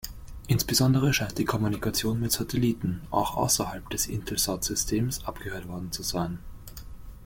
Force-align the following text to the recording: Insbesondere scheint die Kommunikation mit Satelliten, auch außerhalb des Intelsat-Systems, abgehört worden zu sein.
Insbesondere 0.47 1.13
scheint 1.13 1.37
die 1.37 1.45
Kommunikation 1.45 2.19
mit 2.19 2.31
Satelliten, 2.31 3.01
auch 3.11 3.37
außerhalb 3.37 3.87
des 3.91 4.07
Intelsat-Systems, 4.07 5.25
abgehört 5.27 5.67
worden 5.67 5.91
zu 5.91 6.01
sein. 6.01 6.39